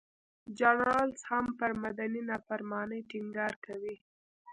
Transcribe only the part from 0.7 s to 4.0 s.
رالز هم پر مدني نافرمانۍ ټینګار کوي.